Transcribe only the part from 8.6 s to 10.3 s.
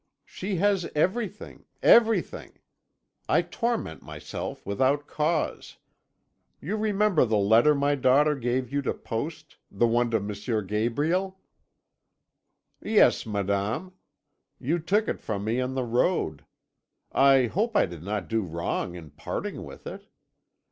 you to post the one to